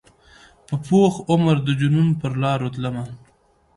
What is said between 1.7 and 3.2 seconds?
جنون پرلاروتلمه